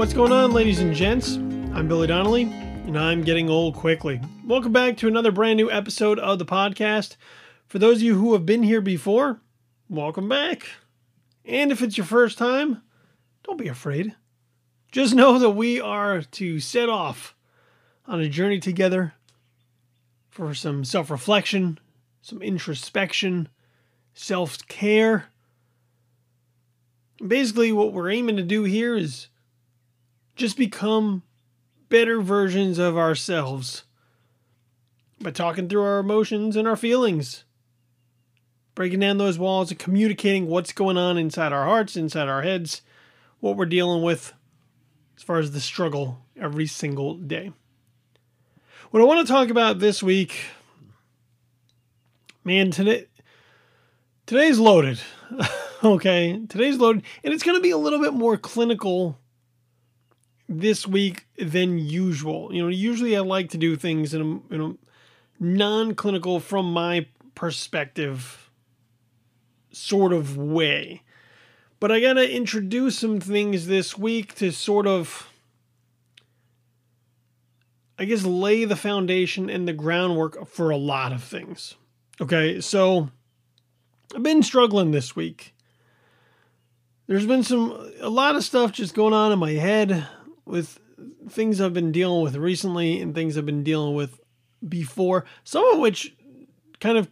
[0.00, 1.36] What's going on, ladies and gents?
[1.74, 4.18] I'm Billy Donnelly, and I'm getting old quickly.
[4.46, 7.16] Welcome back to another brand new episode of the podcast.
[7.66, 9.42] For those of you who have been here before,
[9.90, 10.66] welcome back.
[11.44, 12.80] And if it's your first time,
[13.44, 14.16] don't be afraid.
[14.90, 17.34] Just know that we are to set off
[18.06, 19.12] on a journey together
[20.30, 21.78] for some self reflection,
[22.22, 23.50] some introspection,
[24.14, 25.26] self care.
[27.18, 29.26] Basically, what we're aiming to do here is
[30.40, 31.22] just become
[31.90, 33.84] better versions of ourselves
[35.20, 37.44] by talking through our emotions and our feelings,
[38.74, 42.80] breaking down those walls and communicating what's going on inside our hearts, inside our heads,
[43.40, 44.32] what we're dealing with
[45.16, 47.52] as far as the struggle every single day.
[48.90, 50.46] What I want to talk about this week,
[52.44, 53.06] man, today
[54.24, 55.00] today's loaded.
[55.84, 59.19] okay, today's loaded, and it's going to be a little bit more clinical
[60.50, 62.52] this week than usual.
[62.52, 67.06] You know, usually I like to do things in a, in a non-clinical, from my
[67.34, 68.50] perspective,
[69.70, 71.02] sort of way.
[71.78, 75.30] But I got to introduce some things this week to sort of
[78.00, 81.74] I guess, lay the foundation and the groundwork for a lot of things.
[82.18, 83.10] Okay, so
[84.16, 85.54] I've been struggling this week.
[87.06, 90.08] There's been some, a lot of stuff just going on in my head
[90.50, 90.80] with
[91.28, 94.20] things I've been dealing with recently and things I've been dealing with
[94.66, 96.14] before, some of which
[96.80, 97.08] kind of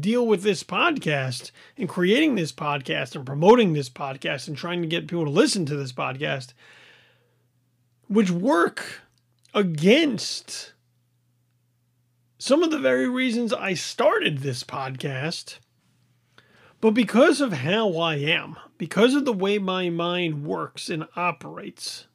[0.00, 4.88] deal with this podcast and creating this podcast and promoting this podcast and trying to
[4.88, 6.52] get people to listen to this podcast,
[8.08, 9.02] which work
[9.54, 10.72] against
[12.38, 15.58] some of the very reasons I started this podcast.
[16.80, 22.07] But because of how I am, because of the way my mind works and operates,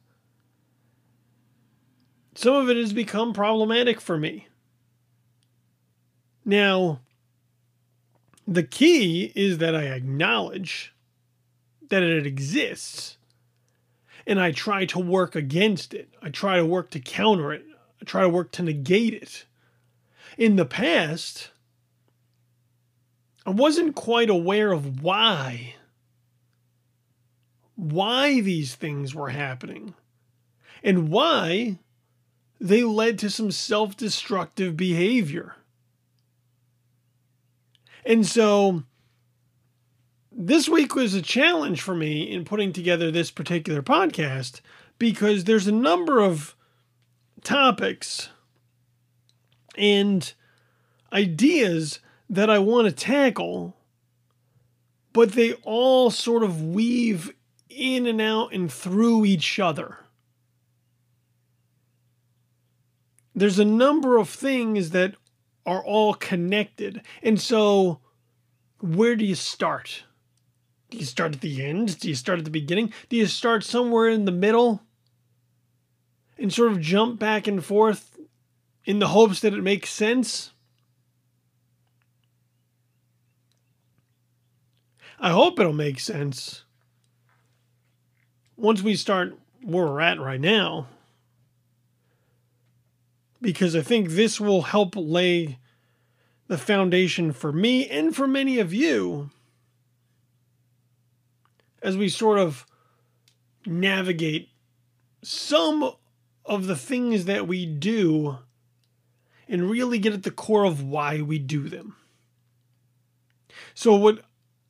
[2.34, 4.48] some of it has become problematic for me.
[6.44, 7.00] Now,
[8.46, 10.94] the key is that I acknowledge
[11.88, 13.16] that it exists
[14.26, 16.08] and I try to work against it.
[16.22, 17.64] I try to work to counter it.
[18.00, 19.44] I try to work to negate it.
[20.36, 21.50] In the past,
[23.46, 25.74] I wasn't quite aware of why
[27.76, 29.94] why these things were happening
[30.82, 31.78] and why
[32.64, 35.54] they led to some self-destructive behavior.
[38.06, 38.84] And so
[40.32, 44.62] this week was a challenge for me in putting together this particular podcast
[44.98, 46.56] because there's a number of
[47.42, 48.30] topics
[49.76, 50.32] and
[51.12, 53.76] ideas that I want to tackle,
[55.12, 57.34] but they all sort of weave
[57.68, 59.98] in and out and through each other.
[63.34, 65.14] There's a number of things that
[65.66, 67.02] are all connected.
[67.22, 68.00] And so,
[68.80, 70.04] where do you start?
[70.90, 71.98] Do you start at the end?
[71.98, 72.92] Do you start at the beginning?
[73.08, 74.82] Do you start somewhere in the middle
[76.38, 78.18] and sort of jump back and forth
[78.84, 80.52] in the hopes that it makes sense?
[85.18, 86.64] I hope it'll make sense.
[88.56, 90.86] Once we start where we're at right now,
[93.44, 95.58] because I think this will help lay
[96.48, 99.30] the foundation for me and for many of you
[101.82, 102.64] as we sort of
[103.66, 104.48] navigate
[105.22, 105.92] some
[106.46, 108.38] of the things that we do
[109.46, 111.96] and really get at the core of why we do them.
[113.74, 114.22] So, what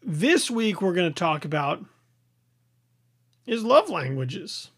[0.02, 1.84] this week we're going to talk about
[3.46, 4.70] is love languages.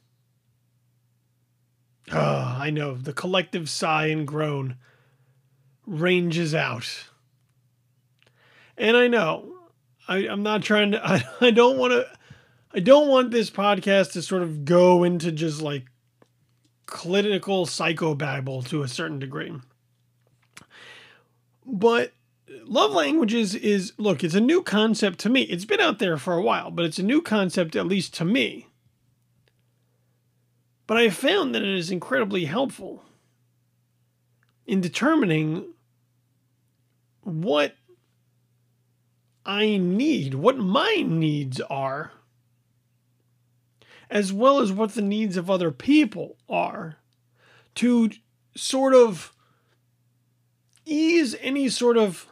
[2.13, 4.77] Oh, I know, the collective sigh and groan
[5.87, 7.05] ranges out.
[8.79, 9.55] And I know,
[10.07, 12.07] I, am not trying to, I, I don't want to
[12.77, 15.87] I don't want this podcast to sort of go into just like
[16.85, 19.55] clinical psychobabble to a certain degree.
[21.65, 22.13] But
[22.65, 25.43] love languages is look, it's a new concept to me.
[25.43, 28.27] It's been out there for a while, but it's a new concept at least to
[28.27, 28.67] me.
[30.87, 33.05] But I have found that it is incredibly helpful
[34.67, 35.73] in determining
[37.23, 37.75] what
[39.45, 42.13] I need, what my needs are
[44.11, 46.97] as well as what the needs of other people are
[47.75, 48.11] to
[48.55, 49.33] sort of
[50.85, 52.29] ease any sort of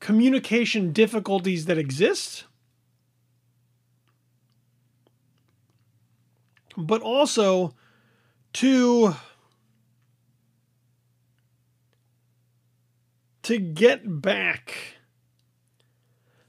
[0.00, 2.44] communication difficulties that exist
[6.78, 7.74] but also
[8.54, 9.16] to
[13.42, 14.98] to get back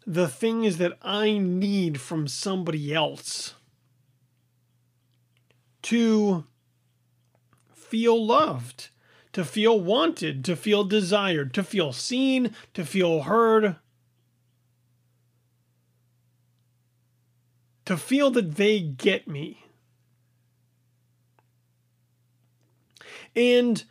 [0.06, 3.56] the things that I need from somebody else
[5.84, 6.46] to
[7.74, 8.90] feel loved,
[9.34, 13.78] to feel wanted, to feel desired, to feel seen, to feel heard,
[17.86, 19.69] to feel that they get me.
[23.36, 23.84] And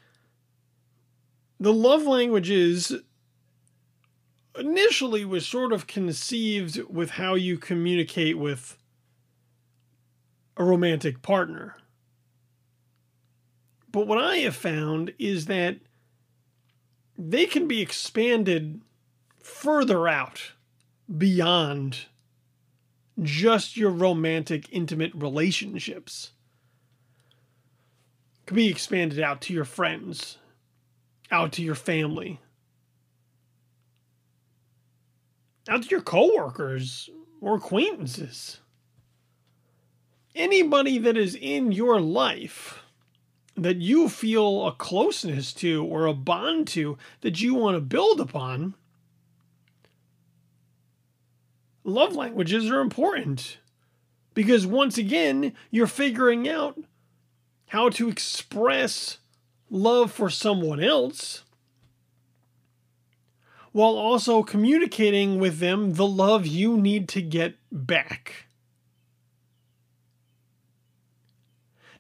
[1.61, 2.93] the love languages
[4.58, 8.76] initially was sort of conceived with how you communicate with
[10.56, 11.76] a romantic partner.
[13.90, 15.76] But what I have found is that
[17.17, 18.81] they can be expanded
[19.41, 20.52] further out
[21.17, 22.06] beyond
[23.23, 26.32] just your romantic, intimate relationships.
[28.49, 30.39] Can be expanded out to your friends,
[31.31, 32.41] out to your family,
[35.69, 37.11] out to your coworkers
[37.43, 38.61] or acquaintances.
[40.35, 42.85] Anybody that is in your life
[43.55, 48.19] that you feel a closeness to or a bond to that you want to build
[48.19, 48.73] upon,
[51.85, 53.59] love languages are important.
[54.33, 56.79] Because once again, you're figuring out
[57.69, 59.19] how to express
[59.70, 61.44] love for someone else
[63.73, 68.47] while also communicating with them the love you need to get back.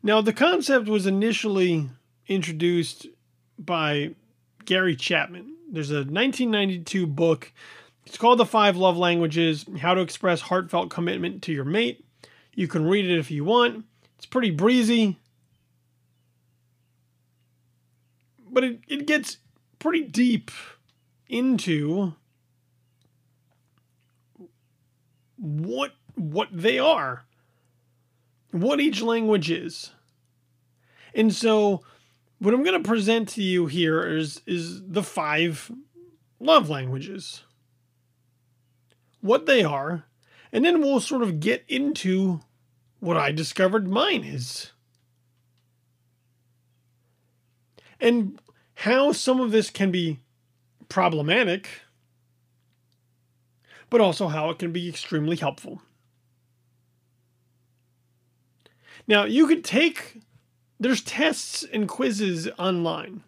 [0.02, 1.90] Now, the concept was initially
[2.26, 3.06] introduced
[3.58, 4.14] by
[4.64, 5.54] Gary Chapman.
[5.70, 7.52] There's a 1992 book.
[8.06, 12.04] It's called The Five Love Languages How to Express Heartfelt Commitment to Your Mate.
[12.54, 13.84] You can read it if you want.
[14.16, 15.18] It's pretty breezy,
[18.52, 19.38] but it, it gets
[19.78, 20.50] pretty deep
[21.28, 22.14] into
[25.36, 27.24] what what they are
[28.50, 29.90] what each language is.
[31.14, 31.82] And so
[32.38, 35.70] what I'm going to present to you here is is the five
[36.40, 37.42] love languages.
[39.20, 40.04] What they are,
[40.52, 42.40] and then we'll sort of get into
[43.00, 44.70] what I discovered mine is.
[48.00, 48.40] And
[48.74, 50.20] how some of this can be
[50.88, 51.68] problematic,
[53.90, 55.82] but also how it can be extremely helpful.
[59.06, 60.20] Now, you could take
[60.80, 63.22] there's tests and quizzes online.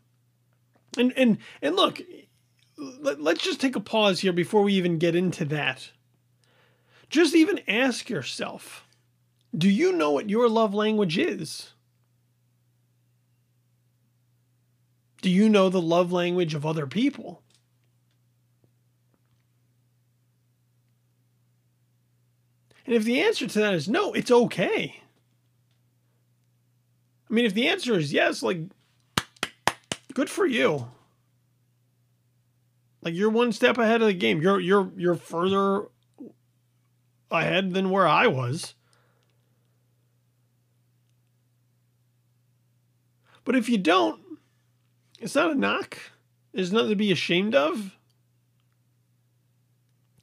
[0.97, 2.01] And and and look,
[2.77, 5.91] let, let's just take a pause here before we even get into that.
[7.09, 8.87] Just even ask yourself,
[9.57, 11.73] do you know what your love language is?
[15.21, 17.43] Do you know the love language of other people?
[22.87, 25.03] And if the answer to that is no, it's okay.
[27.29, 28.59] I mean, if the answer is yes, like,
[30.15, 30.89] good for you.
[33.03, 34.43] Like you're one step ahead of the game.
[34.43, 35.87] You're you're you're further
[37.31, 38.75] ahead than where I was.
[43.45, 44.21] But if you don't,
[45.21, 45.99] it's not a knock.
[46.53, 47.97] There's nothing to be ashamed of.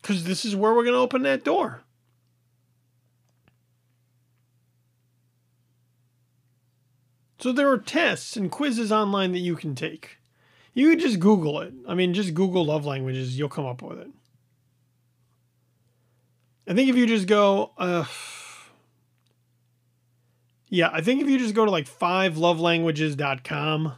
[0.02, 1.84] Because this is where we're going to open that door.
[7.40, 10.18] So there are tests and quizzes online that you can take.
[10.74, 11.74] You could just Google it.
[11.88, 14.10] I mean, just Google love languages, you'll come up with it.
[16.68, 18.06] I think if you just go, uh,
[20.70, 23.94] yeah, I think if you just go to like fivelovelanguages.com,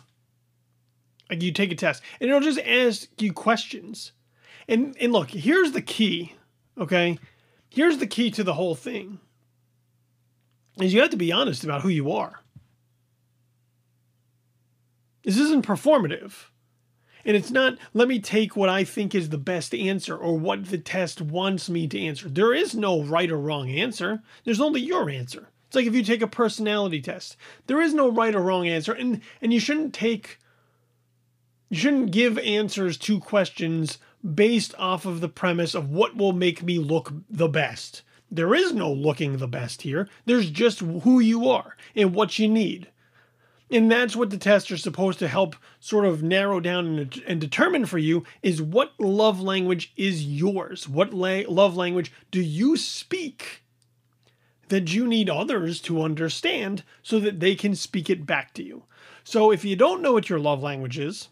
[1.30, 4.12] like you take a test and it'll just ask you questions.
[4.68, 6.36] And and look, here's the key,
[6.78, 7.18] okay?
[7.70, 9.20] Here's the key to the whole thing.
[10.80, 12.42] Is you have to be honest about who you are.
[15.24, 16.34] This isn't performative.
[17.26, 20.66] And it's not, let me take what I think is the best answer or what
[20.66, 22.30] the test wants me to answer.
[22.30, 25.50] There is no right or wrong answer, there's only your answer.
[25.68, 28.94] It's like if you take a personality test, there is no right or wrong answer.
[28.94, 30.40] And, and you shouldn't take,
[31.70, 34.00] you shouldn't give answers to questions
[34.36, 38.02] based off of the premise of what will make me look the best.
[38.32, 40.08] There is no looking the best here.
[40.26, 42.90] There's just who you are and what you need.
[43.72, 47.86] And that's what the tests are supposed to help sort of narrow down and, determine
[47.86, 50.90] for you is what love language is yours?
[50.90, 53.64] What la- love language do you speak
[54.70, 58.84] that you need others to understand so that they can speak it back to you.
[59.24, 61.30] So if you don't know what your love language is,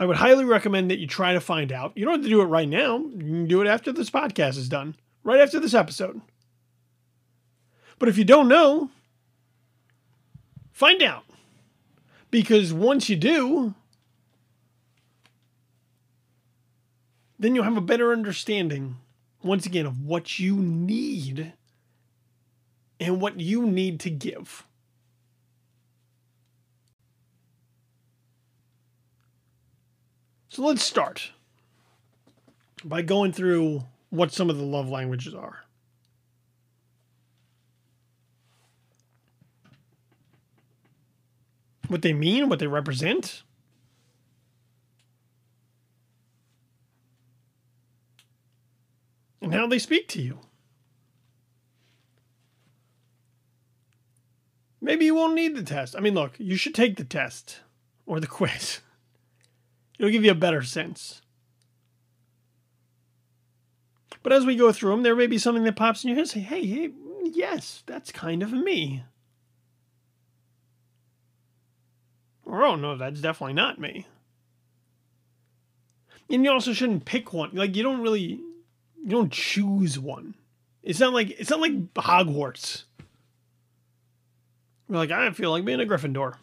[0.00, 1.92] I would highly recommend that you try to find out.
[1.94, 2.96] You don't have to do it right now.
[2.96, 6.22] You can do it after this podcast is done, right after this episode.
[7.98, 8.88] But if you don't know,
[10.72, 11.24] find out.
[12.30, 13.74] Because once you do,
[17.38, 18.96] then you'll have a better understanding,
[19.42, 21.52] once again, of what you need
[22.98, 24.64] and what you need to give.
[30.50, 31.30] So let's start
[32.84, 35.64] by going through what some of the love languages are.
[41.86, 43.44] What they mean, what they represent.
[49.40, 50.40] And how they speak to you.
[54.80, 55.94] Maybe you won't need the test.
[55.94, 57.60] I mean, look, you should take the test
[58.04, 58.80] or the quiz.
[60.00, 61.20] It'll give you a better sense.
[64.22, 66.26] But as we go through them, there may be something that pops in your head
[66.26, 66.90] say, hey, hey,
[67.24, 69.04] yes, that's kind of me.
[72.46, 74.06] Or, oh, no, that's definitely not me.
[76.30, 77.50] And you also shouldn't pick one.
[77.52, 78.40] Like, you don't really,
[79.02, 80.34] you don't choose one.
[80.82, 82.84] It's not like, it's not like Hogwarts.
[84.88, 86.36] You're like, I feel like being a Gryffindor.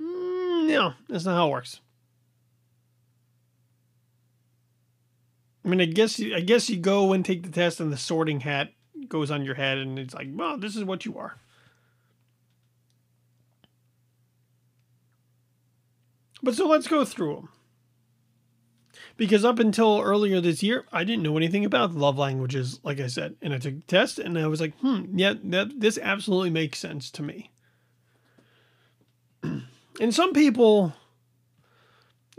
[0.00, 1.80] Mm, no, that's not how it works.
[5.68, 7.98] I mean, I guess you, I guess you go and take the test, and the
[7.98, 8.72] sorting hat
[9.06, 11.38] goes on your head, and it's like, well, this is what you are.
[16.42, 17.48] But so let's go through them.
[19.18, 23.08] Because up until earlier this year, I didn't know anything about love languages, like I
[23.08, 23.36] said.
[23.42, 26.78] And I took a test and I was like, hmm, yeah, that, this absolutely makes
[26.78, 27.50] sense to me.
[29.42, 30.94] and some people,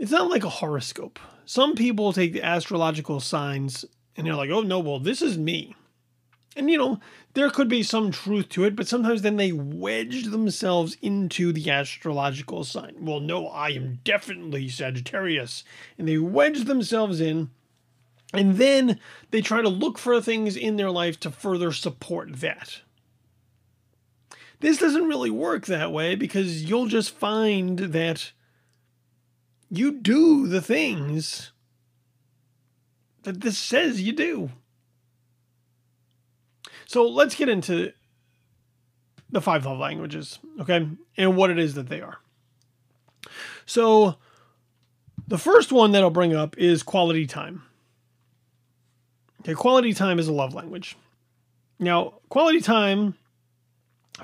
[0.00, 1.20] it's not like a horoscope.
[1.50, 3.84] Some people take the astrological signs
[4.16, 5.74] and they're like, oh no, well, this is me.
[6.54, 7.00] And you know,
[7.34, 11.68] there could be some truth to it, but sometimes then they wedge themselves into the
[11.68, 12.94] astrological sign.
[13.00, 15.64] Well, no, I am definitely Sagittarius.
[15.98, 17.50] And they wedge themselves in,
[18.32, 19.00] and then
[19.32, 22.82] they try to look for things in their life to further support that.
[24.60, 28.30] This doesn't really work that way because you'll just find that
[29.70, 31.52] you do the things
[33.22, 34.50] that this says you do.
[36.86, 37.92] So let's get into
[39.30, 42.18] the five love languages, okay, and what it is that they are.
[43.64, 44.16] So
[45.28, 47.62] the first one that I'll bring up is quality time.
[49.42, 50.96] Okay, quality time is a love language.
[51.78, 53.14] Now, quality time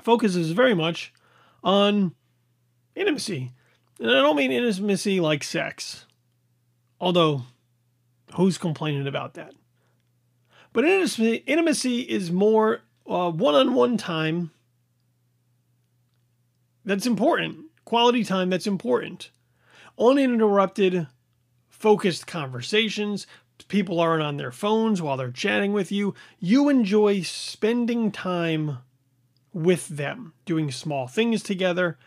[0.01, 1.13] focuses very much
[1.63, 2.13] on
[2.95, 3.51] intimacy.
[3.99, 6.05] And I don't mean intimacy like sex,
[7.01, 7.43] although
[8.35, 9.53] who's complaining about that?
[10.73, 14.51] But intimacy, intimacy is more one on one time
[16.85, 19.31] that's important, quality time that's important.
[19.99, 21.07] Uninterrupted,
[21.67, 23.25] focused conversations.
[23.67, 26.13] People aren't on their phones while they're chatting with you.
[26.39, 28.77] You enjoy spending time
[29.51, 31.97] with them, doing small things together,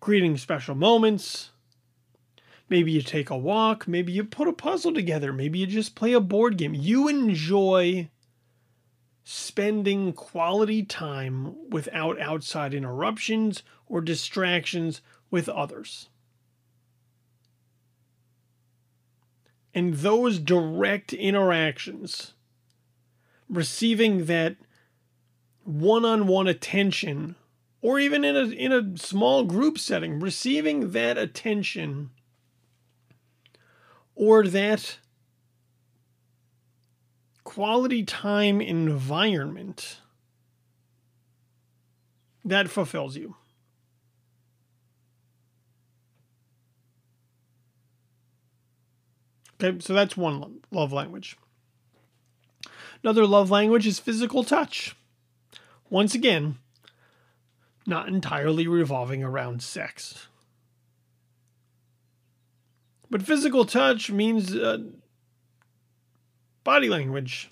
[0.00, 1.50] creating special moments.
[2.68, 3.88] Maybe you take a walk.
[3.88, 5.32] Maybe you put a puzzle together.
[5.32, 6.74] Maybe you just play a board game.
[6.74, 8.10] You enjoy
[9.24, 15.00] spending quality time without outside interruptions or distractions
[15.30, 16.08] with others.
[19.74, 22.32] And those direct interactions,
[23.48, 24.56] receiving that
[25.62, 27.36] one on one attention,
[27.80, 32.10] or even in a, in a small group setting, receiving that attention
[34.14, 34.98] or that
[37.44, 39.98] quality time environment
[42.44, 43.36] that fulfills you.
[49.60, 51.36] Okay, so that's one love language.
[53.02, 54.96] Another love language is physical touch.
[55.90, 56.58] Once again,
[57.88, 60.28] not entirely revolving around sex.
[63.10, 64.78] But physical touch means uh,
[66.62, 67.50] body language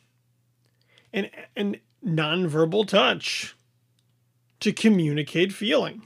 [1.12, 3.56] and, and nonverbal touch
[4.60, 6.02] to communicate feeling.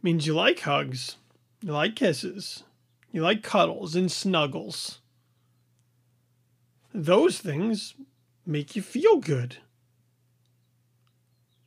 [0.00, 1.16] Means you like hugs,
[1.60, 2.62] you like kisses,
[3.10, 5.00] you like cuddles and snuggles.
[6.94, 7.94] Those things
[8.46, 9.56] make you feel good,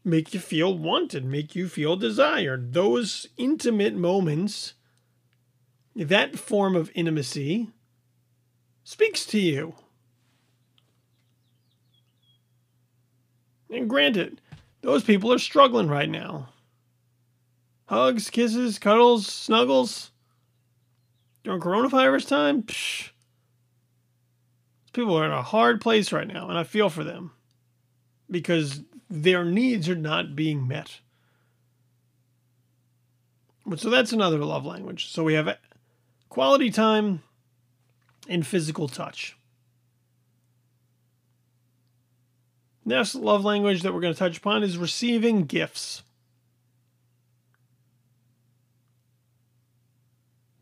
[0.03, 2.73] make you feel wanted, make you feel desired.
[2.73, 4.73] Those intimate moments,
[5.95, 7.69] that form of intimacy,
[8.83, 9.75] speaks to you.
[13.69, 14.41] And granted,
[14.81, 16.49] those people are struggling right now.
[17.85, 20.11] Hugs, kisses, cuddles, snuggles.
[21.43, 23.09] During coronavirus time, psh,
[24.93, 27.31] people are in a hard place right now, and I feel for them
[28.29, 28.81] because
[29.11, 31.01] their needs are not being met.
[33.65, 35.11] But so that's another love language.
[35.11, 35.57] So we have
[36.29, 37.21] quality time
[38.29, 39.37] and physical touch.
[42.85, 46.03] Next love language that we're going to touch upon is receiving gifts.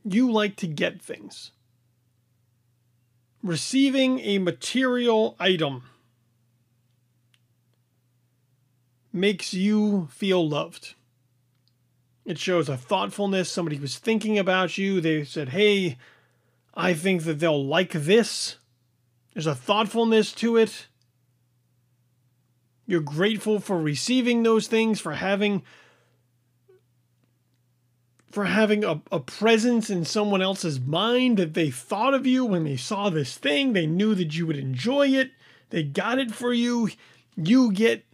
[0.03, 1.51] You like to get things.
[3.44, 5.84] Receiving a material item
[9.12, 10.96] makes you feel loved.
[12.25, 13.51] It shows a thoughtfulness.
[13.51, 15.01] Somebody was thinking about you.
[15.01, 15.98] They said, Hey,
[16.75, 18.58] I think that they'll like this.
[19.34, 20.88] There's a thoughtfulness to it.
[22.86, 25.63] You're grateful for receiving those things, for having
[28.32, 32.63] for having a, a presence in someone else's mind that they thought of you when
[32.63, 33.74] they saw this thing.
[33.74, 35.32] They knew that you would enjoy it.
[35.72, 36.89] They got it for you.
[37.36, 38.06] You get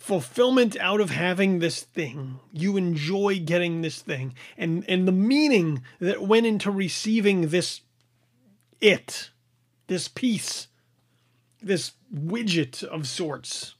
[0.00, 2.40] fulfillment out of having this thing.
[2.52, 4.34] You enjoy getting this thing.
[4.58, 7.82] And and the meaning that went into receiving this
[8.80, 9.30] it,
[9.86, 10.66] this piece
[11.62, 13.74] this widget of sorts.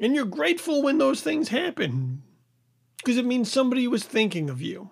[0.00, 2.22] And you're grateful when those things happen
[2.98, 4.90] because it means somebody was thinking of you.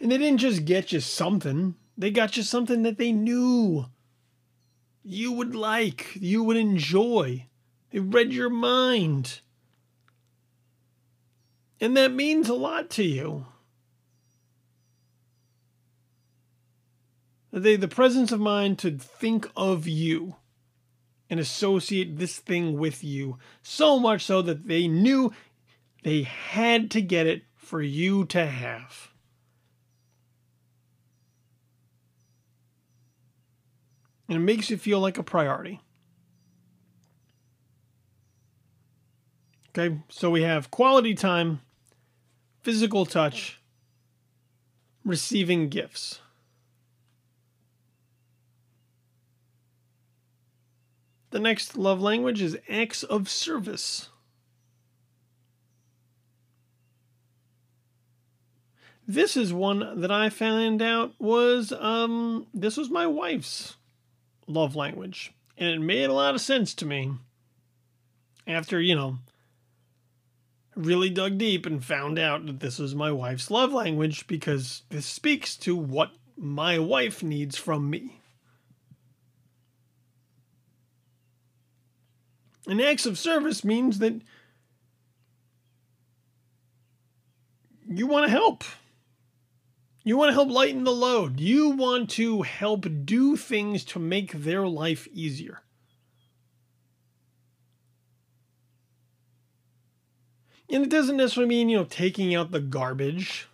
[0.00, 3.86] And they didn't just get you something, they got you something that they knew
[5.04, 7.46] you would like, you would enjoy.
[7.90, 9.40] They read your mind.
[11.80, 13.46] And that means a lot to you.
[17.52, 20.34] they the presence of mind to think of you
[21.30, 25.32] and associate this thing with you so much so that they knew
[26.02, 29.13] they had to get it for you to have.
[34.28, 35.80] And it makes you feel like a priority.
[39.76, 41.60] Okay, so we have quality time,
[42.62, 43.60] physical touch,
[45.04, 46.20] receiving gifts.
[51.30, 54.08] The next love language is acts of service.
[59.06, 63.74] This is one that I found out was um this was my wife's
[64.46, 65.32] love language.
[65.56, 67.12] And it made a lot of sense to me.
[68.46, 69.18] After, you know,
[70.76, 75.06] really dug deep and found out that this was my wife's love language because this
[75.06, 78.20] speaks to what my wife needs from me.
[82.66, 84.20] And acts of service means that
[87.88, 88.64] you want to help.
[90.04, 91.40] You want to help lighten the load.
[91.40, 95.62] You want to help do things to make their life easier.
[100.70, 103.48] And it doesn't necessarily mean, you know, taking out the garbage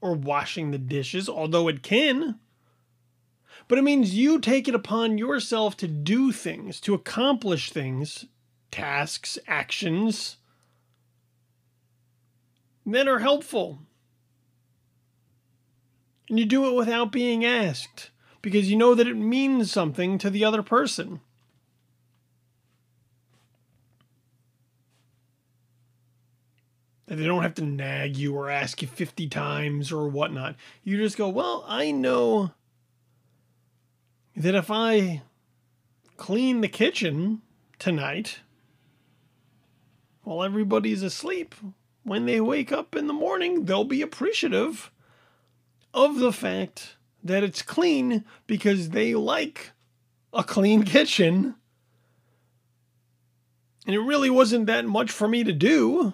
[0.00, 2.38] or washing the dishes, although it can
[3.70, 8.24] but it means you take it upon yourself to do things, to accomplish things,
[8.72, 10.38] tasks, actions
[12.84, 13.78] that are helpful.
[16.30, 20.30] And you do it without being asked because you know that it means something to
[20.30, 21.20] the other person.
[27.06, 30.54] That they don't have to nag you or ask you 50 times or whatnot.
[30.84, 32.52] You just go, Well, I know
[34.36, 35.22] that if I
[36.16, 37.42] clean the kitchen
[37.80, 38.38] tonight
[40.22, 41.56] while everybody's asleep,
[42.04, 44.92] when they wake up in the morning, they'll be appreciative
[45.92, 49.72] of the fact that it's clean because they like
[50.32, 51.54] a clean kitchen.
[53.86, 56.12] And it really wasn't that much for me to do.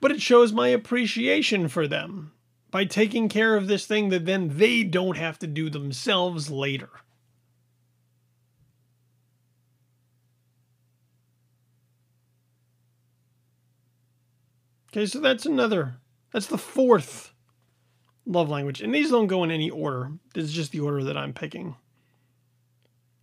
[0.00, 2.32] But it shows my appreciation for them
[2.70, 6.90] by taking care of this thing that then they don't have to do themselves later.
[14.90, 15.96] Okay, so that's another
[16.32, 17.32] That's the fourth
[18.26, 18.80] love language.
[18.80, 20.12] And these don't go in any order.
[20.34, 21.76] This is just the order that I'm picking.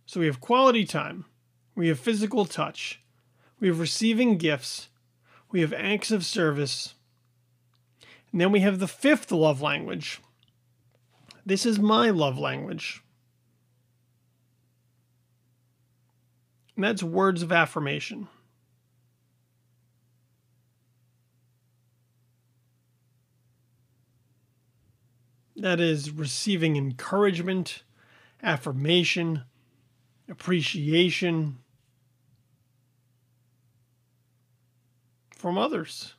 [0.06, 1.24] So we have quality time,
[1.74, 3.02] we have physical touch,
[3.58, 4.88] we have receiving gifts,
[5.50, 6.94] we have acts of service,
[8.30, 10.20] and then we have the fifth love language.
[11.44, 13.02] This is my love language.
[16.76, 18.28] And that's words of affirmation.
[25.56, 27.82] That is receiving encouragement,
[28.42, 29.42] affirmation,
[30.28, 31.58] appreciation
[35.30, 36.14] from others.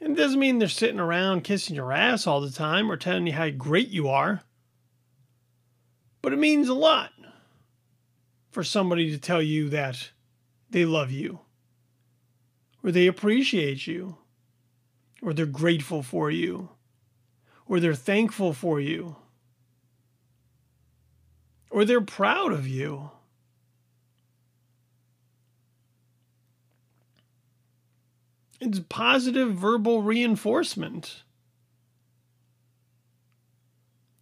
[0.00, 3.26] And it doesn't mean they're sitting around kissing your ass all the time or telling
[3.26, 4.42] you how great you are.
[6.22, 7.10] But it means a lot
[8.50, 10.10] for somebody to tell you that
[10.70, 11.40] they love you,
[12.82, 14.16] or they appreciate you,
[15.22, 16.70] or they're grateful for you,
[17.66, 19.16] or they're thankful for you,
[21.70, 23.10] or they're proud of you.
[28.60, 31.22] It's positive verbal reinforcement.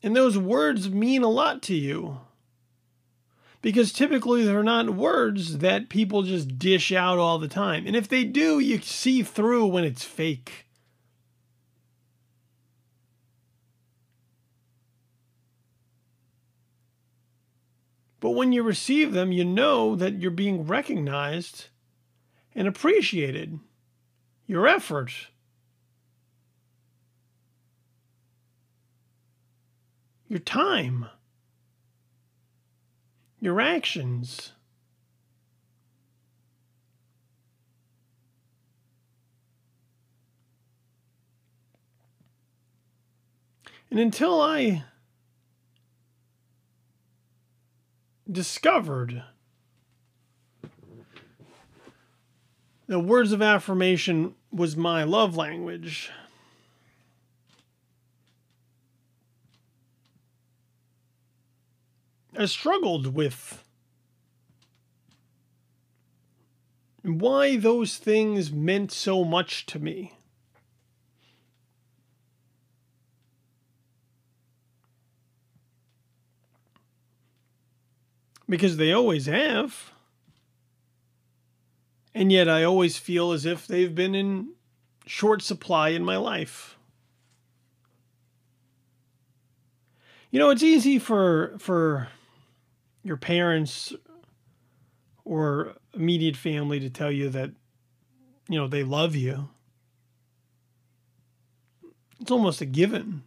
[0.02, 2.20] And those words mean a lot to you.
[3.60, 7.86] Because typically they're not words that people just dish out all the time.
[7.86, 10.69] And if they do, you see through when it's fake.
[18.20, 21.66] But when you receive them, you know that you're being recognized
[22.54, 23.58] and appreciated.
[24.46, 25.28] Your efforts.
[30.28, 31.06] Your time.
[33.40, 34.52] Your actions.
[43.90, 44.84] And until I
[48.30, 49.22] discovered
[52.86, 56.10] the words of affirmation was my love language.
[62.36, 63.62] I struggled with
[67.02, 70.14] why those things meant so much to me.
[78.50, 79.92] Because they always have.
[82.12, 84.54] And yet I always feel as if they've been in
[85.06, 86.76] short supply in my life.
[90.32, 92.08] You know, it's easy for for
[93.02, 93.92] your parents
[95.24, 97.52] or immediate family to tell you that
[98.48, 99.48] you know they love you.
[102.20, 103.22] It's almost a given.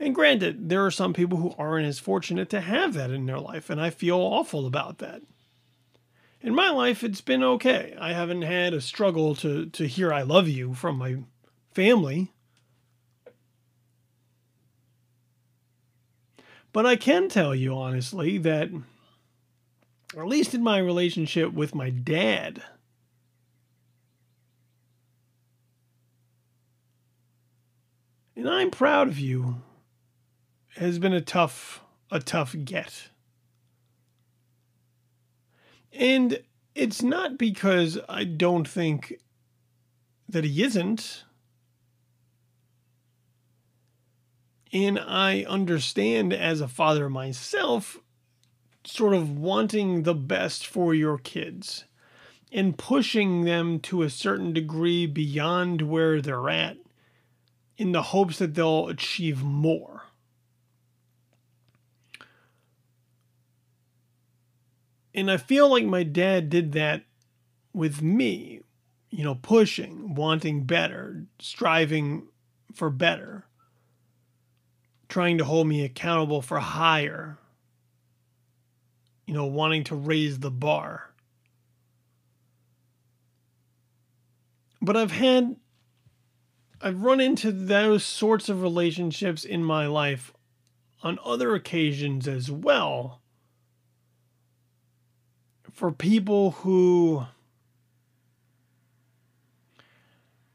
[0.00, 3.38] And granted, there are some people who aren't as fortunate to have that in their
[3.38, 5.22] life, and I feel awful about that.
[6.40, 7.96] In my life, it's been okay.
[7.98, 11.18] I haven't had a struggle to, to hear I love you from my
[11.72, 12.32] family.
[16.72, 18.68] But I can tell you honestly that,
[20.18, 22.62] at least in my relationship with my dad,
[28.36, 29.62] and I'm proud of you
[30.76, 33.08] has been a tough a tough get.
[35.92, 36.40] And
[36.74, 39.20] it's not because I don't think
[40.28, 41.24] that he isn't.
[44.72, 47.98] And I understand as a father myself,
[48.84, 51.84] sort of wanting the best for your kids
[52.52, 56.76] and pushing them to a certain degree beyond where they're at
[57.76, 59.93] in the hopes that they'll achieve more.
[65.14, 67.04] And I feel like my dad did that
[67.72, 68.60] with me,
[69.10, 72.26] you know, pushing, wanting better, striving
[72.74, 73.46] for better,
[75.08, 77.38] trying to hold me accountable for higher,
[79.26, 81.14] you know, wanting to raise the bar.
[84.82, 85.56] But I've had,
[86.80, 90.32] I've run into those sorts of relationships in my life
[91.02, 93.22] on other occasions as well
[95.74, 97.26] for people who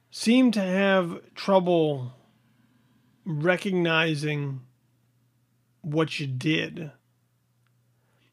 [0.10, 2.14] seem to have trouble
[3.26, 4.62] recognizing
[5.82, 6.92] what you did.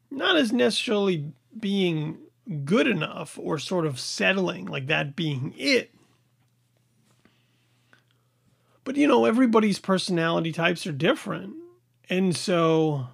[0.09, 2.17] Not as necessarily being
[2.65, 5.91] good enough or sort of settling, like that being it,
[8.87, 11.55] But you know, everybody's personality types are different.
[12.09, 13.09] And so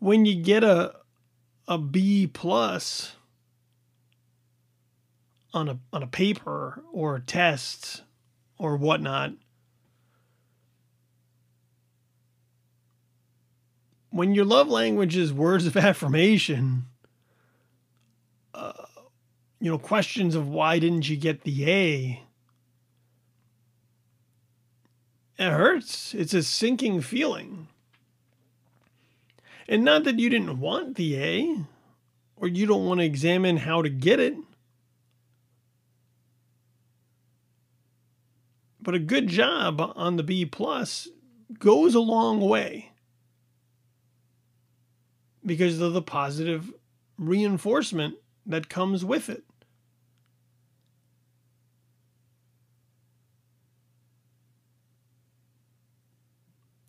[0.00, 0.96] when you get a
[1.68, 3.14] a B plus
[5.52, 8.02] on a on a paper or a test
[8.58, 9.32] or whatnot,
[14.10, 16.86] when your love language is words of affirmation,
[18.54, 18.72] uh,
[19.60, 22.22] you know, questions of why didn't you get the A,
[25.38, 26.14] it hurts.
[26.14, 27.68] It's a sinking feeling.
[29.68, 31.64] And not that you didn't want the A
[32.36, 34.34] or you don't want to examine how to get it.
[38.80, 41.08] But a good job on the B plus
[41.58, 42.92] goes a long way
[45.44, 46.72] because of the positive
[47.18, 48.14] reinforcement
[48.46, 49.44] that comes with it.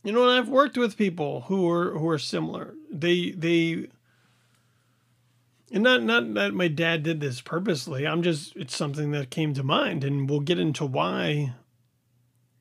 [0.10, 2.74] You know, I've worked with people who are who are similar.
[2.92, 3.90] They they
[5.72, 8.08] and not not that my dad did this purposely.
[8.08, 11.54] I'm just it's something that came to mind and we'll get into why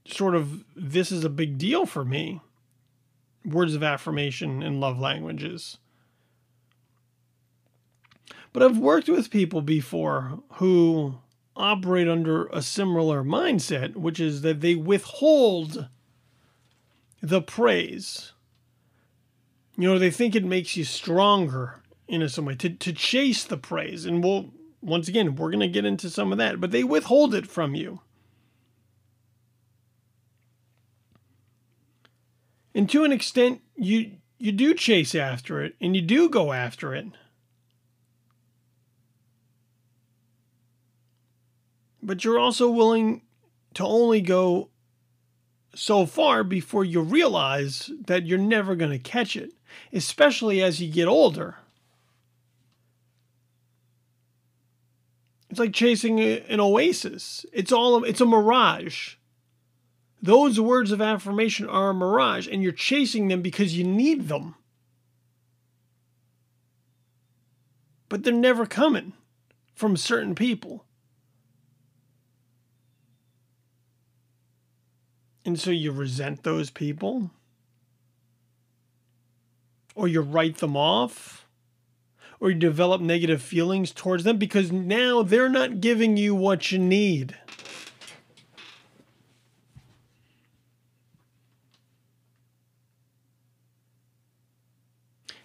[0.05, 2.43] sort of this is a big deal for me.
[3.47, 5.79] Words of affirmation and love languages.
[8.53, 11.17] But I've worked with people before who
[11.57, 15.89] operate under a similar mindset, which is that they withhold
[17.21, 18.33] the praise.
[19.77, 23.57] You know, they think it makes you stronger in some way to, to chase the
[23.57, 24.05] praise.
[24.05, 24.51] And we'll,
[24.81, 27.75] once again, we're going to get into some of that, but they withhold it from
[27.75, 28.01] you.
[32.75, 36.95] And to an extent, you you do chase after it and you do go after
[36.95, 37.07] it.
[42.01, 43.23] But you're also willing
[43.75, 44.71] to only go
[45.79, 49.53] so far before you realize that you're never going to catch it,
[49.93, 51.57] especially as you get older.
[55.49, 57.47] It's like chasing an oasis.
[57.53, 59.15] It's all it's a mirage.
[60.21, 64.57] Those words of affirmation are a mirage and you're chasing them because you need them.
[68.09, 69.13] But they're never coming
[69.75, 70.85] from certain people.
[75.49, 77.31] And so you resent those people,
[79.95, 81.47] or you write them off,
[82.39, 84.37] or you develop negative feelings towards them?
[84.37, 87.35] Because now they're not giving you what you need.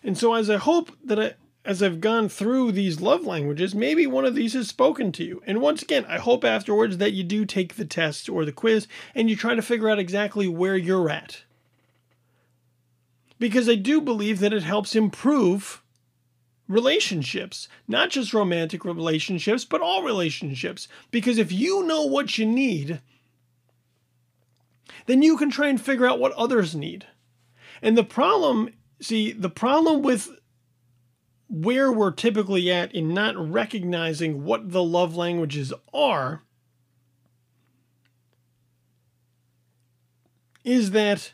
[0.03, 1.33] And so, as I hope that I,
[1.65, 5.41] as I've gone through these love languages, maybe one of these has spoken to you.
[5.47, 8.87] And once again, I hope afterwards that you do take the test or the quiz
[9.15, 11.43] and you try to figure out exactly where you're at.
[13.39, 15.81] Because I do believe that it helps improve
[16.67, 20.87] relationships, not just romantic relationships, but all relationships.
[21.11, 22.99] Because if you know what you need,
[25.05, 27.05] then you can try and figure out what others need.
[27.81, 30.29] And the problem, see, the problem with
[31.53, 36.41] where we're typically at in not recognizing what the love languages are
[40.63, 41.33] is that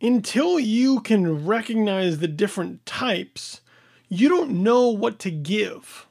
[0.00, 3.60] until you can recognize the different types,
[4.08, 6.06] you don't know what to give.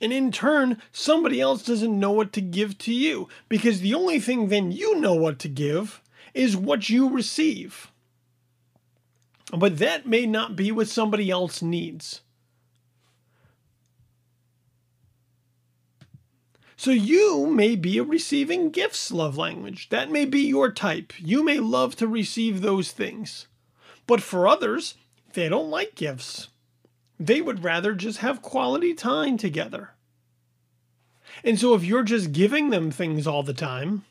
[0.00, 4.20] And in turn, somebody else doesn't know what to give to you because the only
[4.20, 6.02] thing then you know what to give
[6.34, 7.90] is what you receive.
[9.56, 12.20] But that may not be what somebody else needs.
[16.76, 19.88] So you may be a receiving gifts love language.
[19.88, 21.14] That may be your type.
[21.18, 23.46] You may love to receive those things.
[24.06, 24.94] But for others,
[25.32, 26.48] they don't like gifts.
[27.18, 29.90] They would rather just have quality time together.
[31.44, 34.04] And so if you're just giving them things all the time,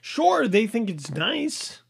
[0.00, 1.82] sure, they think it's nice.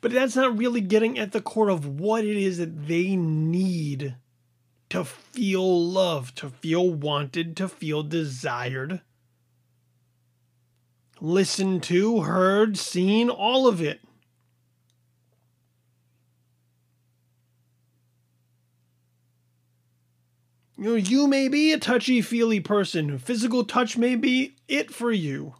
[0.00, 4.16] But that's not really getting at the core of what it is that they need
[4.90, 9.00] to feel loved, to feel wanted, to feel desired.
[11.20, 14.00] Listened to, heard, seen, all of it.
[20.76, 23.18] You know, you may be a touchy feely person.
[23.18, 25.54] Physical touch may be it for you.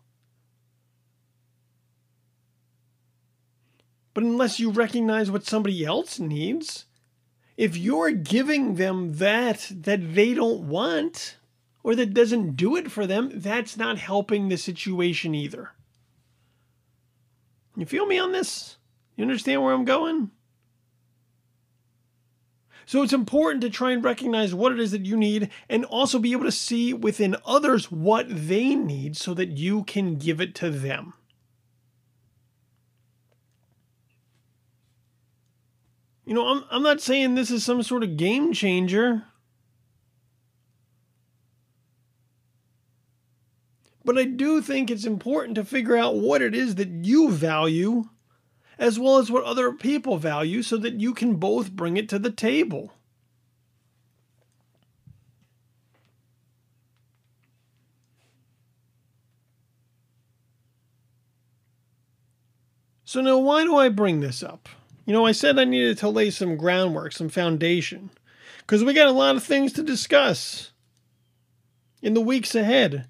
[4.13, 6.87] But unless you recognize what somebody else needs,
[7.57, 11.37] if you're giving them that that they don't want
[11.83, 15.73] or that doesn't do it for them, that's not helping the situation either.
[17.77, 18.79] You feel me on this?
[19.17, 20.31] You understand where I'm going?
[22.87, 26.19] So it's important to try and recognize what it is that you need and also
[26.19, 30.55] be able to see within others what they need so that you can give it
[30.57, 31.15] to them.
[36.27, 39.25] You know, I'm, I'm not saying this is some sort of game changer.
[44.05, 48.05] But I do think it's important to figure out what it is that you value
[48.79, 52.19] as well as what other people value so that you can both bring it to
[52.19, 52.93] the table.
[63.05, 64.69] So now why do I bring this up?
[65.07, 68.11] You know, I said I needed to lay some groundwork, some foundation,
[68.59, 70.73] because we got a lot of things to discuss
[72.03, 73.07] in the weeks ahead.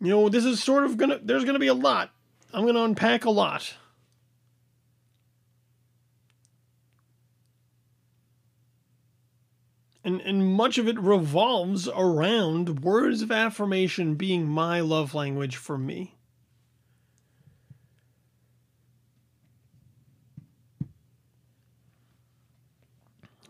[0.00, 2.12] You know, this is sort of gonna, there's gonna be a lot.
[2.52, 3.74] I'm gonna unpack a lot.
[10.04, 15.76] And, and much of it revolves around words of affirmation being my love language for
[15.76, 16.14] me.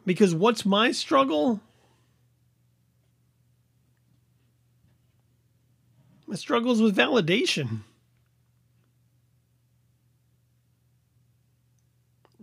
[0.05, 1.61] Because what's my struggle?
[6.27, 7.81] My struggles with validation.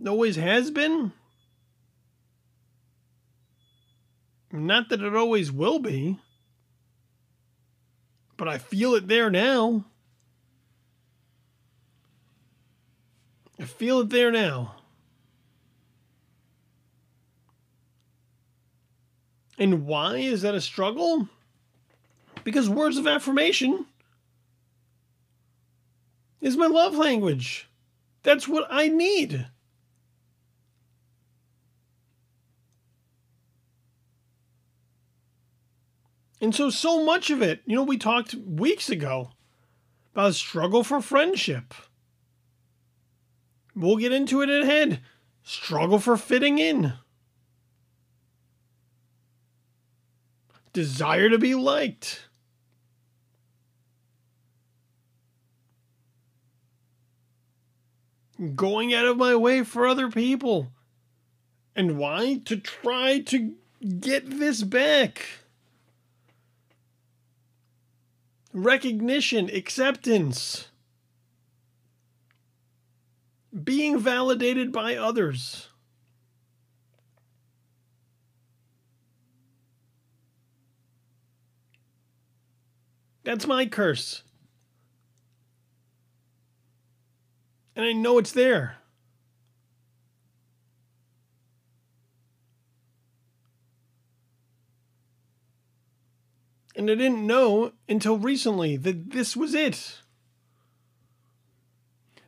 [0.06, 1.12] Always has been.
[4.52, 6.18] Not that it always will be,
[8.36, 9.84] but I feel it there now.
[13.58, 14.76] I feel it there now.
[19.58, 21.28] And why is that a struggle?
[22.44, 23.86] Because words of affirmation
[26.40, 27.68] is my love language.
[28.22, 29.46] That's what I need.
[36.46, 39.32] And so, so much of it, you know, we talked weeks ago
[40.12, 41.74] about a struggle for friendship.
[43.74, 45.00] We'll get into it ahead.
[45.42, 46.92] Struggle for fitting in.
[50.72, 52.28] desire to be liked.
[58.54, 60.70] Going out of my way for other people.
[61.74, 62.40] And why?
[62.44, 63.56] To try to
[63.98, 65.26] get this back.
[68.58, 70.68] Recognition, acceptance,
[73.62, 75.68] being validated by others.
[83.24, 84.22] That's my curse.
[87.74, 88.78] And I know it's there.
[96.76, 100.00] And I didn't know until recently that this was it.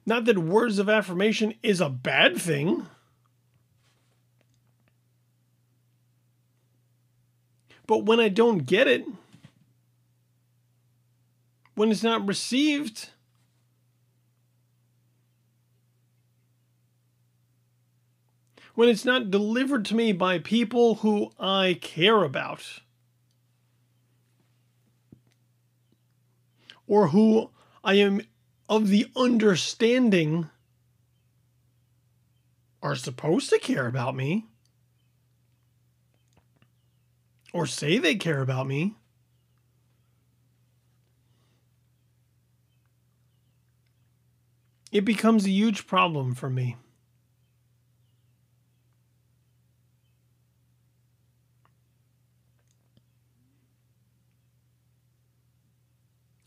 [0.07, 2.87] Not that words of affirmation is a bad thing.
[7.87, 9.05] But when I don't get it,
[11.75, 13.11] when it's not received,
[18.75, 22.81] when it's not delivered to me by people who I care about,
[26.89, 27.51] or who
[27.85, 28.23] I am
[28.69, 30.51] of the understanding
[32.83, 34.47] are supposed to care about me,
[37.53, 38.97] or say they care about me.
[44.91, 46.77] it becomes a huge problem for me.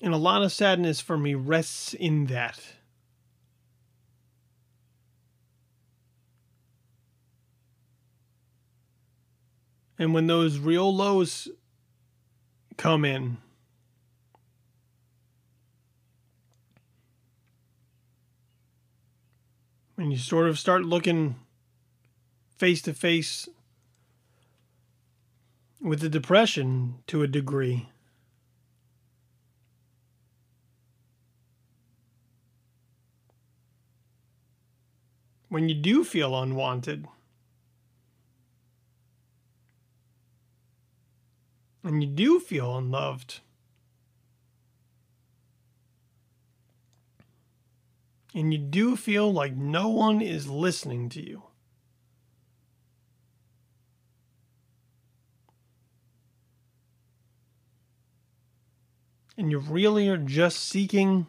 [0.01, 2.59] And a lot of sadness for me rests in that.
[9.99, 11.47] And when those real lows
[12.77, 13.37] come in,
[19.95, 21.35] and you sort of start looking
[22.57, 23.47] face to face
[25.79, 27.87] with the depression to a degree.
[35.51, 37.05] when you do feel unwanted.
[41.83, 43.41] And you do feel unloved.
[48.33, 51.43] And you do feel like no one is listening to you.
[59.37, 61.27] And you really are just seeking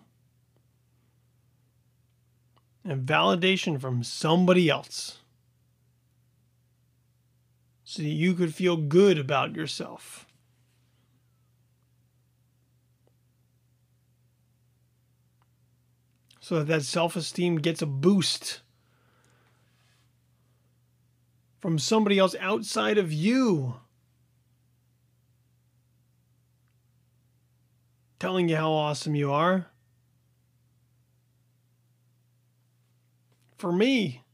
[2.84, 5.18] a validation from somebody else
[7.84, 10.26] so that you could feel good about yourself.
[16.40, 18.60] So that, that self esteem gets a boost
[21.60, 23.76] from somebody else outside of you.
[28.18, 29.71] Telling you how awesome you are.
[33.62, 34.24] For me,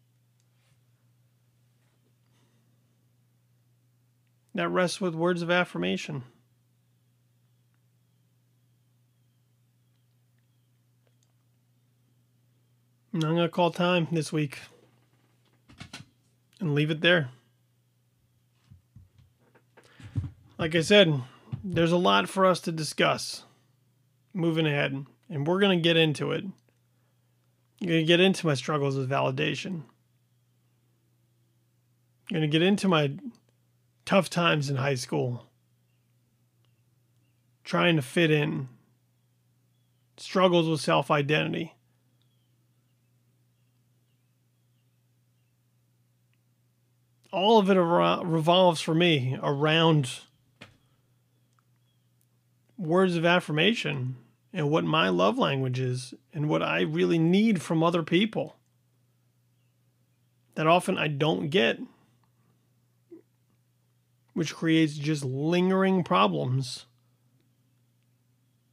[4.54, 6.22] that rests with words of affirmation.
[13.12, 14.60] And I'm going to call time this week
[16.58, 17.28] and leave it there.
[20.56, 21.20] Like I said,
[21.62, 23.44] there's a lot for us to discuss
[24.32, 26.46] moving ahead, and we're going to get into it.
[27.80, 29.82] I'm going to get into my struggles with validation.
[32.30, 33.12] I'm going to get into my
[34.04, 35.46] tough times in high school,
[37.62, 38.68] trying to fit in,
[40.16, 41.74] struggles with self identity.
[47.30, 50.10] All of it revolves for me around
[52.76, 54.16] words of affirmation
[54.52, 58.56] and what my love language is and what I really need from other people
[60.54, 61.78] that often I don't get,
[64.32, 66.86] which creates just lingering problems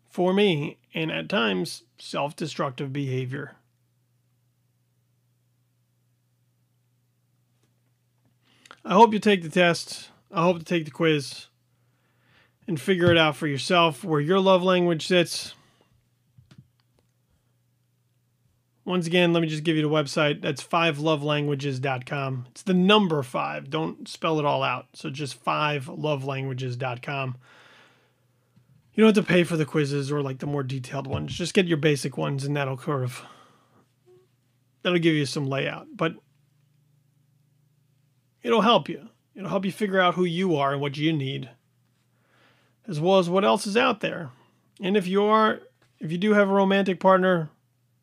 [0.10, 3.58] for me and at times self destructive behavior.
[8.84, 10.10] I hope you take the test.
[10.32, 11.48] I hope to take the quiz
[12.68, 15.54] and figure it out for yourself where your love language sits
[18.86, 20.42] Once again, let me just give you the website.
[20.42, 22.46] That's fivelovelanguages.com.
[22.52, 23.72] It's the number five.
[23.72, 24.86] Don't spell it all out.
[24.94, 27.38] So just fivelovelanguages.com.
[28.94, 31.36] You don't have to pay for the quizzes or like the more detailed ones.
[31.36, 33.24] Just get your basic ones and that'll sort of
[34.84, 35.88] that'll give you some layout.
[35.96, 36.14] But
[38.44, 39.10] it'll help you.
[39.36, 41.50] It'll help you figure out who you are and what you need.
[42.88, 44.30] As well as what else is out there.
[44.80, 45.60] And if you are
[46.00, 47.50] if you do have a romantic partner,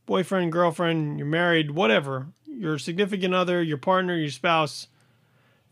[0.06, 4.88] boyfriend, girlfriend, you're married, whatever, your significant other, your partner, your spouse,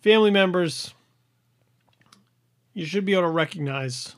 [0.00, 0.94] family members,
[2.72, 4.14] you should be able to recognize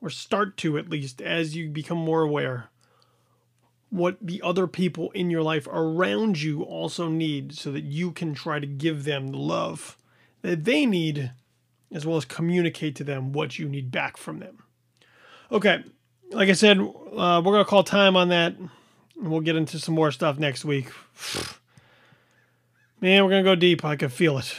[0.00, 2.70] or start to at least as you become more aware
[3.90, 8.34] what the other people in your life around you also need so that you can
[8.34, 9.96] try to give them the love
[10.42, 11.32] that they need
[11.92, 14.62] as well as communicate to them what you need back from them.
[15.50, 15.82] Okay,
[16.30, 18.54] like I said, uh, we're going to call time on that.
[19.20, 20.90] We'll get into some more stuff next week.
[23.00, 23.84] Man, we're going to go deep.
[23.84, 24.54] I can feel it.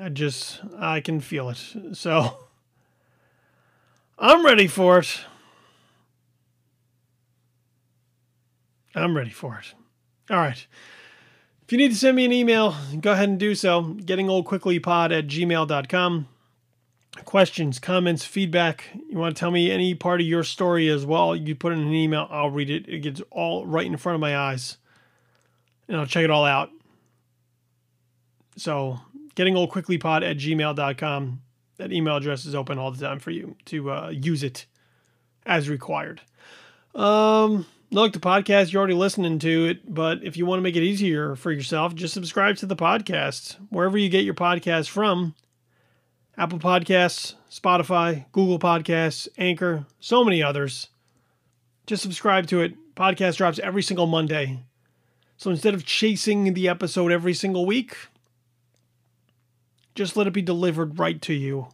[0.00, 1.58] I just, I can feel it.
[1.92, 2.38] So,
[4.18, 5.20] I'm ready for it.
[8.94, 9.74] I'm ready for it.
[10.30, 10.66] All right.
[11.64, 13.96] If you need to send me an email, go ahead and do so.
[14.00, 16.28] Gettingoldquicklypod at gmail.com
[17.24, 21.34] questions, comments, feedback, you want to tell me any part of your story as well,
[21.34, 22.88] you put in an email, I'll read it.
[22.88, 24.76] It gets all right in front of my eyes.
[25.88, 26.70] And I'll check it all out.
[28.56, 29.00] So
[29.34, 31.42] getting old quickly gettingoldquicklypod at gmail.com.
[31.76, 34.66] That email address is open all the time for you to uh, use it
[35.46, 36.20] as required.
[36.94, 40.74] Um, look, the podcast, you're already listening to it, but if you want to make
[40.74, 43.56] it easier for yourself, just subscribe to the podcast.
[43.70, 45.36] Wherever you get your podcast from,
[46.38, 50.88] Apple Podcasts, Spotify, Google Podcasts, Anchor, so many others.
[51.84, 52.74] Just subscribe to it.
[52.94, 54.62] Podcast drops every single Monday.
[55.36, 57.96] So instead of chasing the episode every single week,
[59.96, 61.68] just let it be delivered right to you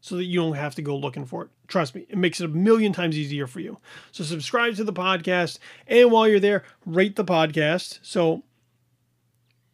[0.00, 1.48] so that you don't have to go looking for it.
[1.66, 3.76] Trust me, it makes it a million times easier for you.
[4.12, 5.58] So subscribe to the podcast.
[5.88, 7.98] And while you're there, rate the podcast.
[8.02, 8.44] So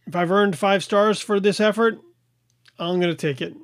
[0.06, 2.00] if I've earned five stars for this effort,
[2.78, 3.54] I'm going to take it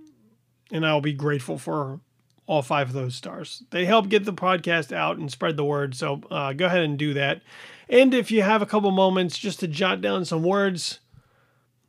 [0.71, 2.01] and I'll be grateful for
[2.47, 3.62] all five of those stars.
[3.71, 5.95] They help get the podcast out and spread the word.
[5.95, 7.43] So uh, go ahead and do that.
[7.89, 11.01] And if you have a couple moments just to jot down some words,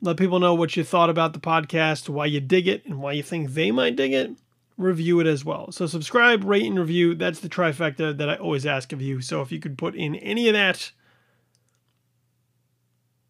[0.02, 3.12] let people know what you thought about the podcast, why you dig it, and why
[3.12, 4.30] you think they might dig it.
[4.76, 5.70] review it as well.
[5.72, 7.14] So subscribe, rate, and review.
[7.14, 9.20] That's the trifecta that I always ask of you.
[9.20, 10.90] So if you could put in any of that,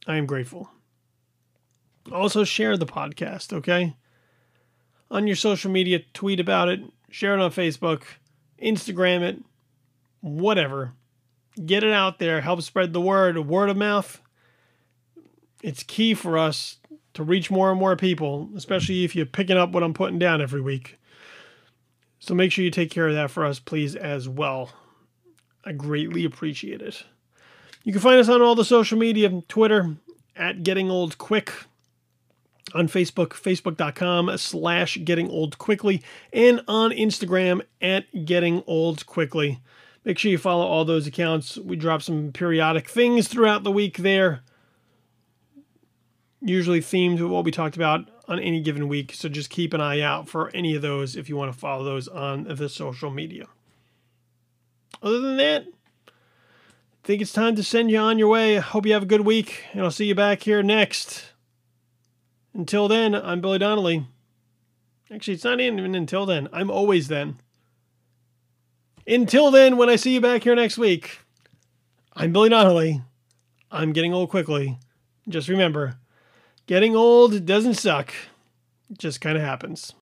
[0.07, 0.71] I am grateful.
[2.13, 3.97] Also, share the podcast, okay?
[5.11, 6.81] On your social media, tweet about it,
[7.11, 8.03] share it on Facebook,
[8.63, 9.43] Instagram it,
[10.21, 10.93] whatever.
[11.67, 14.21] Get it out there, help spread the word, word of mouth.
[15.63, 16.77] It's key for us
[17.15, 20.41] to reach more and more people, especially if you're picking up what I'm putting down
[20.41, 20.99] every week.
[22.21, 24.71] So make sure you take care of that for us, please, as well.
[25.65, 27.03] I greatly appreciate it.
[27.83, 29.97] You can find us on all the social media Twitter
[30.37, 31.53] at Getting Old Quick,
[32.75, 36.03] on Facebook, facebook.com slash Getting Old Quickly,
[36.33, 39.61] and on Instagram at Getting Old Quickly.
[40.05, 41.59] Make sure you follow all those accounts.
[41.59, 44.41] We drop some periodic things throughout the week there,
[46.41, 49.13] usually themed to what we talked about on any given week.
[49.13, 51.85] So just keep an eye out for any of those if you want to follow
[51.85, 53.47] those on the social media.
[55.03, 58.57] Other than that, I think it's time to send you on your way.
[58.57, 61.30] Hope you have a good week, and I'll see you back here next.
[62.55, 64.07] Until then, I'm Billy Donnelly.
[65.13, 66.49] Actually, it's not even until then.
[66.53, 67.41] I'm always then.
[69.07, 71.21] Until then, when I see you back here next week,
[72.15, 73.03] I'm Billy Donnelly.
[73.71, 74.79] I'm getting old quickly.
[75.29, 75.99] Just remember,
[76.67, 78.13] getting old doesn't suck.
[78.91, 79.93] It just kind of happens.